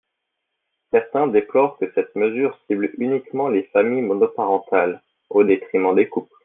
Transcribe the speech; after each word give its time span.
Certains 0.89 1.27
déplorent 1.27 1.77
que 1.77 1.91
cette 1.93 2.15
mesure 2.15 2.57
cible 2.65 2.89
uniquement 2.97 3.49
les 3.49 3.65
familles 3.65 4.01
monoparentales, 4.01 4.99
au 5.29 5.43
détriment 5.43 5.93
des 5.93 6.09
couples. 6.09 6.33